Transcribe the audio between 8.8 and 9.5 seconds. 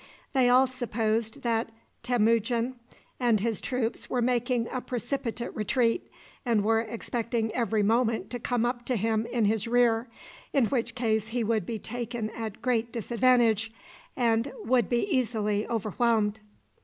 to him in